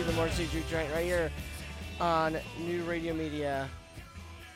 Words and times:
to 0.00 0.06
the 0.06 0.12
Motor 0.14 0.32
City 0.32 0.48
Juke 0.50 0.68
Joint 0.70 0.90
right 0.94 1.04
here 1.04 1.30
on 2.00 2.38
New 2.60 2.82
Radio 2.84 3.12
Media. 3.12 3.68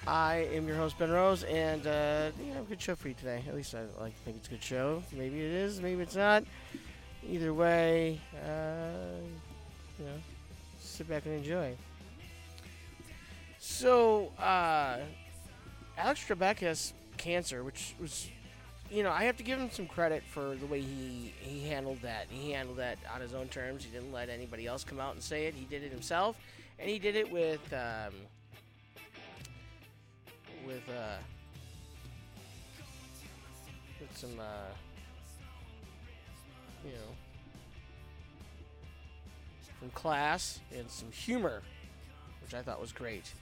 I 0.06 0.48
am 0.54 0.66
your 0.66 0.76
host 0.76 0.98
Ben 0.98 1.10
Rose, 1.10 1.42
and 1.42 1.86
uh, 1.86 2.30
you 2.42 2.58
a 2.58 2.62
good 2.62 2.80
show 2.80 2.94
for 2.94 3.08
you 3.08 3.14
today. 3.14 3.44
At 3.46 3.54
least 3.54 3.74
I 3.74 3.82
like 4.00 4.16
to 4.16 4.20
think 4.20 4.38
it's 4.38 4.46
a 4.46 4.52
good 4.52 4.62
show. 4.62 5.02
Maybe 5.12 5.40
it 5.40 5.50
is, 5.50 5.82
maybe 5.82 6.00
it's 6.00 6.16
not. 6.16 6.44
Either 7.28 7.52
way, 7.52 8.22
uh, 8.42 9.20
you 9.98 10.06
know, 10.06 10.16
sit 10.80 11.10
back 11.10 11.26
and 11.26 11.34
enjoy. 11.34 11.74
So, 13.58 14.28
uh, 14.38 15.00
Alex 15.98 16.24
Trebek 16.26 16.60
has 16.60 16.94
cancer, 17.18 17.62
which 17.62 17.94
was, 18.00 18.30
you 18.90 19.02
know, 19.02 19.10
I 19.10 19.24
have 19.24 19.36
to 19.38 19.42
give 19.42 19.58
him 19.58 19.70
some 19.70 19.86
credit 19.86 20.22
for 20.30 20.54
the 20.56 20.66
way 20.66 20.80
he 20.80 21.32
he 21.40 21.68
handled 21.68 22.02
that. 22.02 22.26
He 22.28 22.52
handled 22.52 22.78
that 22.78 22.98
on 23.12 23.20
his 23.20 23.34
own 23.34 23.48
terms. 23.48 23.84
He 23.84 23.90
didn't 23.90 24.12
let 24.12 24.28
anybody 24.28 24.66
else 24.66 24.84
come 24.84 25.00
out 25.00 25.14
and 25.14 25.22
say 25.22 25.46
it. 25.46 25.54
He 25.54 25.64
did 25.64 25.82
it 25.82 25.90
himself, 25.90 26.36
and 26.78 26.88
he 26.88 26.98
did 26.98 27.16
it 27.16 27.30
with 27.30 27.60
um, 27.72 28.12
with 30.66 30.82
uh, 30.88 31.16
with 34.00 34.16
some 34.16 34.38
uh, 34.38 34.72
you 36.84 36.92
know 36.92 37.14
some 39.80 39.90
class 39.90 40.60
and 40.76 40.90
some 40.90 41.10
humor, 41.10 41.62
which 42.42 42.54
I 42.54 42.62
thought 42.62 42.80
was 42.80 42.92
great. 42.92 43.32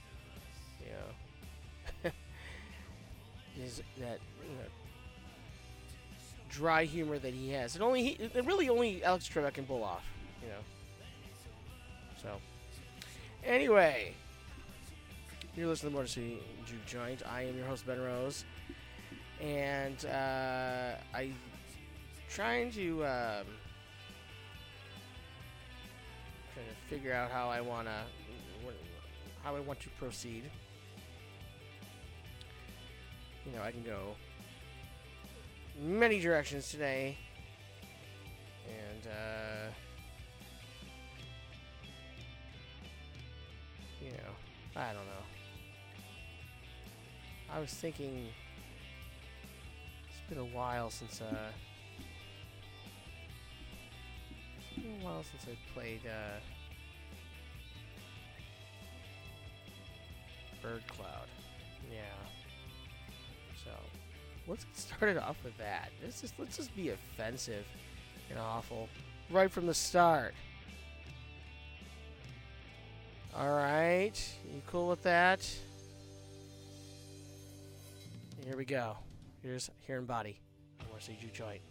Know, 2.03 2.11
is 3.63 3.81
that 3.99 4.19
you 4.41 4.55
know 4.55 4.82
dry 6.53 6.85
humor 6.85 7.17
that 7.19 7.33
he 7.33 7.49
has, 7.51 7.75
and 7.75 7.83
only 7.83 8.03
he, 8.03 8.29
really 8.41 8.69
only 8.69 9.03
Alex 9.03 9.27
Trebek 9.27 9.53
can 9.53 9.65
pull 9.65 9.83
off. 9.83 10.05
You 10.41 10.49
know, 10.49 10.61
so 12.21 12.29
anyway. 13.43 14.13
You're 15.55 15.67
listening 15.67 15.91
to 15.91 15.97
Motor 15.97 16.07
City 16.07 16.39
Juke 16.65 16.83
Joint. 16.87 17.21
I 17.29 17.43
am 17.43 17.55
your 17.55 17.67
host, 17.67 17.85
Ben 17.85 18.01
Rose. 18.01 18.43
And 19.39 20.03
uh, 20.05 20.95
I 21.13 21.31
trying 22.27 22.71
to 22.71 23.05
um, 23.05 23.45
trying 26.53 26.65
to 26.65 26.89
figure 26.89 27.13
out 27.13 27.29
how 27.29 27.49
I 27.49 27.61
wanna 27.61 28.05
how 29.43 29.55
I 29.55 29.59
want 29.59 29.79
to 29.81 29.89
proceed. 29.99 30.49
You 33.45 33.51
know, 33.55 33.61
I 33.61 33.69
can 33.69 33.83
go 33.83 34.15
many 35.79 36.19
directions 36.19 36.69
today, 36.69 37.17
and 38.67 39.07
uh, 39.07 39.71
you 44.01 44.11
know, 44.11 44.35
I 44.75 44.87
don't 44.87 45.05
know. 45.05 45.23
I 47.53 47.59
was 47.59 47.69
thinking 47.69 48.27
it's 50.09 50.29
been 50.29 50.39
a 50.39 50.45
while 50.55 50.89
since 50.89 51.21
uh 51.21 51.51
it's 54.57 54.81
been 54.81 55.01
a 55.01 55.05
while 55.05 55.23
since 55.23 55.45
I 55.47 55.73
played 55.73 56.01
uh 56.07 56.39
Birdcloud. 60.63 61.27
Yeah. 61.91 62.32
Let's 64.47 64.65
get 64.65 64.77
started 64.77 65.17
off 65.17 65.37
with 65.43 65.57
that. 65.57 65.89
Let's 66.01 66.21
just 66.21 66.33
let's 66.37 66.57
just 66.57 66.75
be 66.75 66.89
offensive 66.89 67.65
and 68.29 68.37
awful 68.39 68.89
right 69.29 69.49
from 69.49 69.67
the 69.67 69.73
start. 69.73 70.33
Alright, 73.35 74.21
you 74.53 74.61
cool 74.67 74.89
with 74.89 75.01
that? 75.03 75.49
Here 78.45 78.57
we 78.57 78.65
go. 78.65 78.97
Here's 79.41 79.69
here 79.79 79.97
and 79.97 80.07
body. 80.07 80.39
I 80.79 80.83
want 80.89 80.99
to 80.99 81.07
see 81.07 81.17
you 81.21 81.29
joint. 81.29 81.61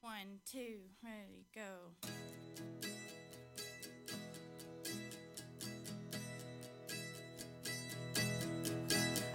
One, 0.00 0.40
two, 0.50 0.80
ready, 1.02 1.46
go. 1.54 2.88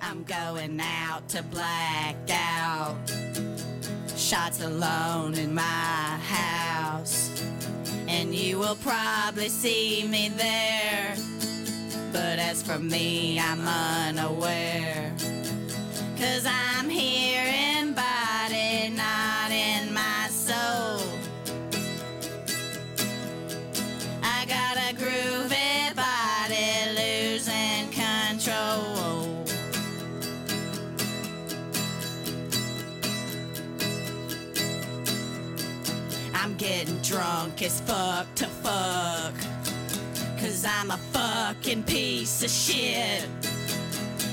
I'm 0.10 0.24
going 0.24 0.80
out 0.80 1.28
to 1.30 1.44
black 1.44 2.16
out. 2.30 2.96
Shots 4.16 4.62
alone 4.62 5.36
in 5.36 5.54
my 5.54 5.62
house. 5.62 7.44
And 8.08 8.34
you 8.34 8.58
will 8.58 8.78
probably 8.78 9.50
see 9.50 10.08
me 10.08 10.30
there. 10.30 11.14
But 12.14 12.40
as 12.40 12.64
for 12.64 12.80
me, 12.80 13.38
I'm 13.38 13.68
unaware. 13.68 15.14
Cause 16.18 16.46
I'm 16.48 16.88
here 16.88 17.17
fuck 37.70 38.34
to 38.36 38.46
fuck. 38.46 39.34
Cause 40.40 40.66
I'm 40.66 40.92
a 40.92 40.98
fucking 41.12 41.84
piece 41.84 42.42
of 42.44 42.50
shit. 42.50 43.28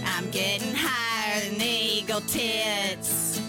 I'm 0.04 0.30
getting 0.30 0.72
higher 0.74 1.40
than 1.40 1.58
the 1.58 1.64
eagle 1.64 2.20
tits. 2.20 3.40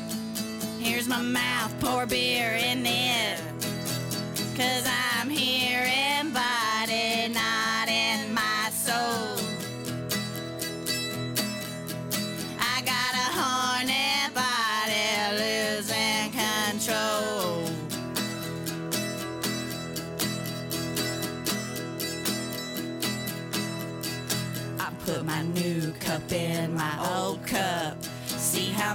Here's 0.80 1.08
my 1.08 1.22
mouth, 1.22 1.74
pour 1.80 2.06
beer 2.06 2.52
in 2.54 2.86
it. 2.86 3.40
Cause 4.58 4.88
I'm 4.88 5.30
here 5.30 5.84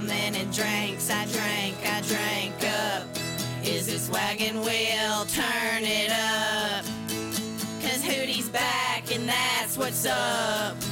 how 0.01 0.07
many 0.07 0.45
drinks 0.51 1.09
I 1.09 1.25
drank, 1.25 1.75
I 1.85 2.01
drank 2.01 2.55
up. 2.63 3.07
Is 3.63 3.85
this 3.85 4.09
wagon 4.09 4.61
wheel? 4.61 5.25
Turn 5.25 5.83
it 5.83 6.11
up. 6.11 6.85
Cause 7.81 8.03
Hootie's 8.03 8.49
back 8.49 9.13
and 9.13 9.27
that's 9.27 9.77
what's 9.77 10.05
up. 10.05 10.90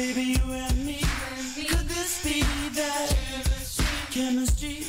Baby, 0.00 0.22
you 0.22 0.52
and 0.52 0.86
me, 0.86 0.98
could 1.68 1.86
this 1.86 2.24
be 2.24 2.40
that 2.70 3.14
chemistry? 4.10 4.86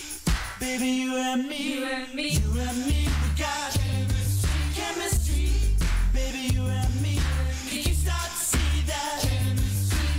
Baby, 0.58 0.88
you 0.88 1.18
and 1.18 1.50
me, 1.50 1.80
you 1.80 1.86
and 1.86 2.14
me, 2.16 2.30
you 2.30 2.60
and 2.62 2.78
me, 2.88 3.10
we 3.22 3.30
got 3.38 3.78
chemistry. 4.74 5.52
Baby, 6.14 6.54
you 6.54 6.62
and 6.64 7.02
me, 7.02 7.20
can 7.68 7.80
you 7.80 7.94
start 7.94 8.24
to 8.24 8.38
see 8.38 8.82
that 8.88 9.28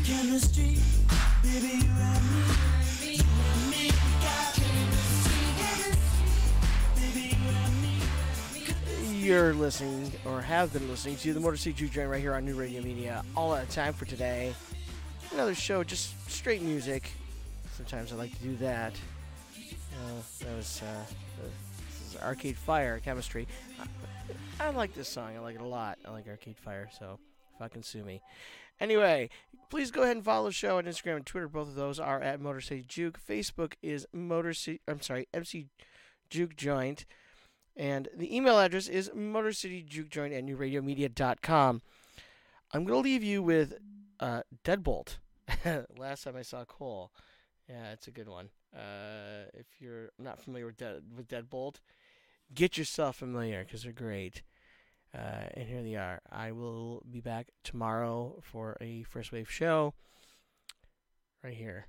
chemistry? 0.05 0.77
Baby, 1.43 1.87
you 1.87 1.91
and 1.91 2.25
me, 3.01 3.15
you 3.15 3.25
and 3.49 3.71
me, 3.71 3.89
we 3.89 4.13
got 4.21 4.61
Baby, 6.97 7.35
you 7.35 7.49
and 7.65 7.75
me. 7.83 9.27
You're 9.27 9.55
listening, 9.55 10.13
or 10.27 10.43
have 10.43 10.71
been 10.71 10.87
listening, 10.91 11.17
to 11.17 11.33
the 11.33 11.41
Motor 11.41 11.57
City 11.57 11.73
Juke 11.77 11.93
Joint 11.93 12.11
right 12.11 12.21
here 12.21 12.35
on 12.35 12.45
New 12.45 12.57
Radio 12.57 12.83
Media. 12.83 13.25
All 13.35 13.55
out 13.55 13.63
of 13.63 13.71
time 13.71 13.95
for 13.95 14.05
today. 14.05 14.53
Another 15.35 15.55
show, 15.55 15.83
just 15.83 16.31
straight 16.31 16.61
music. 16.61 17.11
Sometimes 17.75 18.13
I 18.13 18.17
like 18.17 18.37
to 18.37 18.45
do 18.45 18.57
that. 18.57 18.93
Uh, 19.57 20.21
that 20.41 20.57
was 20.57 20.83
uh, 20.83 21.05
this 21.99 22.15
is 22.15 22.21
Arcade 22.21 22.57
Fire 22.57 23.01
Chemistry. 23.03 23.49
I, 24.61 24.67
I 24.67 24.71
like 24.71 24.95
this 24.95 25.09
song. 25.09 25.35
I 25.35 25.39
like 25.39 25.55
it 25.55 25.63
a 25.63 25.67
lot. 25.67 25.99
I 26.05 26.11
like 26.11 26.29
Arcade 26.29 26.59
Fire, 26.59 26.91
so 26.99 27.19
fucking 27.59 27.83
sue 27.83 28.05
me. 28.05 28.21
Anyway, 28.79 29.31
please 29.71 29.91
go 29.91 30.03
ahead 30.03 30.17
and 30.17 30.25
follow 30.25 30.49
the 30.49 30.53
show 30.53 30.77
on 30.77 30.85
Instagram 30.85 31.17
and 31.17 31.27
Twitter. 31.27 31.49
Both 31.49 31.69
of 31.69 31.77
those 31.77 31.99
are 31.99 32.21
at 32.21 32.41
Motor 32.41 32.61
City 32.61 32.85
Juke. 32.87 33.19
Facebook 33.27 33.73
is 33.83 34.07
Motor 34.13 34.53
City. 34.53 34.81
I'm 34.87 35.01
sorry, 35.01 35.29
MC 35.33 35.69
Juke 36.29 36.57
Joint. 36.57 37.07
And 37.75 38.09
the 38.15 38.35
email 38.37 38.59
address 38.59 38.87
is 38.87 39.09
motorcityjukejoint 39.11 40.37
at 40.37 40.45
newradiomedia.com. 40.45 41.81
I'm 42.75 42.85
going 42.85 43.03
to 43.03 43.09
leave 43.09 43.23
you 43.23 43.43
with 43.43 43.79
uh, 44.21 44.43
Deadbolt. 44.63 45.17
Last 45.97 46.25
time 46.25 46.37
I 46.37 46.43
saw 46.43 46.65
Cole. 46.65 47.13
Yeah, 47.69 47.93
it's 47.93 48.09
a 48.09 48.11
good 48.11 48.29
one. 48.29 48.51
Uh, 48.75 49.49
if 49.55 49.67
you're 49.81 50.11
not 50.19 50.41
familiar 50.41 50.67
with, 50.67 50.83
with 51.17 51.29
Deadbolt, 51.29 51.77
get 52.55 52.77
yourself 52.77 53.17
familiar 53.17 53.65
because 53.65 53.83
they're 53.83 53.93
great. 53.93 54.43
Uh, 55.15 55.49
and 55.55 55.69
here 55.69 55.83
they 55.83 55.95
are. 55.97 56.21
I 56.31 56.53
will 56.53 57.03
be 57.11 57.21
back 57.21 57.49
tomorrow 57.65 58.41
for 58.43 58.77
a 58.81 59.03
first 59.05 59.31
wave 59.31 59.51
show 59.51 59.95
right 61.45 61.55
here 61.55 61.87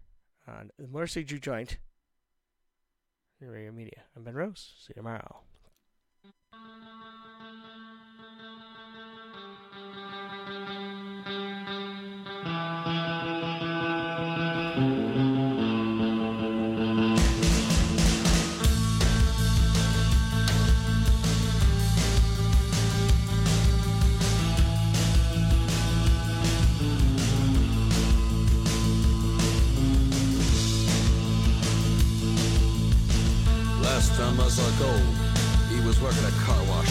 on 0.48 0.72
the 0.78 1.08
City 1.08 1.26
Juke 1.26 1.42
Joint. 1.42 1.78
Radio 3.42 3.72
Media. 3.72 4.04
I'm 4.16 4.24
Ben 4.24 4.36
Rose. 4.36 4.74
See 4.80 4.94
you 4.96 4.96
tomorrow. 4.96 5.42
I 34.40 34.48
saw 34.50 34.66
Cole, 34.84 35.06
he 35.70 35.80
was 35.86 36.00
working 36.02 36.26
a 36.26 36.32
car 36.46 36.62
wash. 36.70 36.90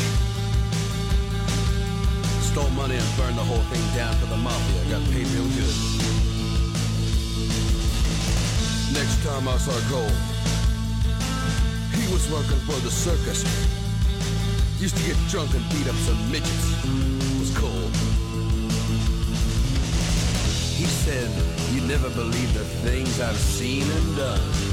Stole 2.49 2.71
money 2.71 2.97
and 2.97 3.17
burned 3.17 3.37
the 3.37 3.45
whole 3.45 3.63
thing 3.73 3.83
down 3.97 4.15
for 4.17 4.27
the 4.27 4.37
mafia. 4.37 4.83
Got 4.91 5.03
paid 5.11 5.27
real 5.29 5.49
good. 5.57 5.77
Next 8.93 9.25
time 9.25 9.49
I 9.49 9.57
saw 9.59 9.75
Cole, 9.91 10.15
he 11.97 12.13
was 12.13 12.31
working 12.31 12.61
for 12.69 12.79
the 12.85 12.91
circus. 12.91 13.43
Used 14.81 14.97
to 14.97 15.03
get 15.05 15.17
drunk 15.29 15.55
and 15.55 15.65
beat 15.71 15.89
up 15.89 15.97
some 16.07 16.21
midgets. 16.31 16.69
Was 17.41 17.57
Cole. 17.57 17.91
He 20.77 20.85
said, 20.85 21.31
you 21.73 21.81
never 21.89 22.11
believe 22.11 22.53
the 22.55 22.65
things 22.85 23.21
I've 23.21 23.37
seen 23.37 23.83
and 23.91 24.17
done. 24.17 24.72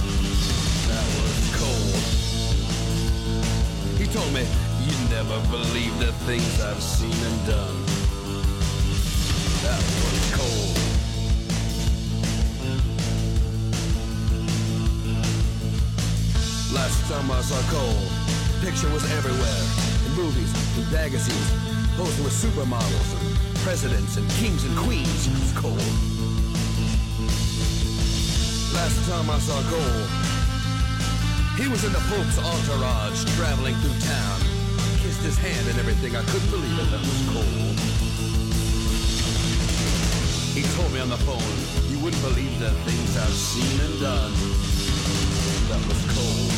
Told 4.13 4.33
me, 4.33 4.41
you 4.85 4.95
never 5.09 5.39
believe 5.51 5.93
the 5.99 6.11
things 6.25 6.61
I've 6.61 6.81
seen 6.81 7.13
and 7.13 7.45
done. 7.45 7.77
That 9.61 9.81
was 10.01 10.19
Cole. 10.33 10.73
Last 16.73 16.99
time 17.11 17.29
I 17.29 17.41
saw 17.41 17.61
Cole, 17.69 18.01
picture 18.65 18.89
was 18.89 19.05
everywhere. 19.13 19.61
In 20.07 20.13
movies, 20.15 20.51
in 20.77 20.91
magazines, 20.91 21.49
posing 21.95 22.23
with 22.23 22.33
supermodels 22.33 23.09
and 23.21 23.37
presidents 23.59 24.17
and 24.17 24.27
kings 24.41 24.63
and 24.63 24.75
queens. 24.77 25.27
It 25.27 25.33
was 25.37 25.51
Cole. 25.53 25.85
Last 28.73 28.97
time 29.07 29.29
I 29.29 29.37
saw 29.37 29.61
Cole, 29.69 30.28
he 31.59 31.67
was 31.67 31.83
in 31.83 31.91
the 31.91 31.99
Pope's 32.07 32.39
entourage, 32.39 33.19
traveling 33.35 33.75
through 33.83 33.99
town. 34.07 34.39
Kissed 35.03 35.21
his 35.21 35.37
hand 35.37 35.67
and 35.67 35.77
everything. 35.77 36.15
I 36.15 36.23
couldn't 36.31 36.49
believe 36.49 36.79
it. 36.79 36.87
That 36.89 37.03
was 37.03 37.21
cold. 37.35 37.75
He 40.55 40.63
told 40.75 40.91
me 40.93 40.99
on 41.01 41.09
the 41.09 41.19
phone, 41.27 41.55
you 41.91 41.99
wouldn't 41.99 42.23
believe 42.23 42.57
the 42.59 42.71
things 42.87 43.17
I've 43.17 43.35
seen 43.35 43.75
and 43.85 43.99
done. 43.99 44.33
That 45.67 45.81
was 45.83 46.01
cold. 46.15 46.51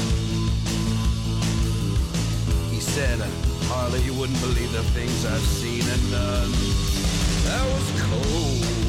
He 2.70 2.80
said, 2.80 3.20
Harley, 3.74 4.02
you 4.02 4.14
wouldn't 4.14 4.39
believe 4.39 4.72
the 4.72 4.84
things 4.93 5.26
I've 5.26 5.41
seen 5.41 5.82
and 5.82 6.12
done. 6.12 6.52
That 7.49 7.66
was 7.74 7.88
cold. 8.06 8.81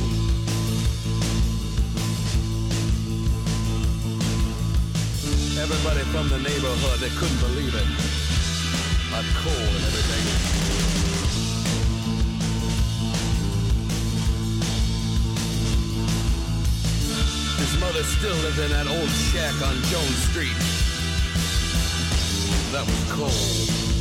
Everybody 5.72 6.04
from 6.12 6.28
the 6.28 6.38
neighborhood, 6.38 7.00
they 7.00 7.08
couldn't 7.16 7.40
believe 7.40 7.74
it. 7.74 7.86
Hot 9.08 9.24
coal 9.40 9.52
and 9.52 9.84
everything. 9.88 10.24
His 17.56 17.80
mother 17.80 18.02
still 18.04 18.36
lived 18.44 18.58
in 18.58 18.70
that 18.70 18.86
old 18.86 19.08
shack 19.32 19.54
on 19.66 19.74
Jones 19.88 20.22
Street. 20.28 20.58
That 22.72 22.84
was 22.86 23.02
cold. 23.10 23.91